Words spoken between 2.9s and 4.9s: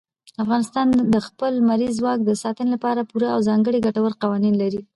پوره او ځانګړي ګټور قوانین لري.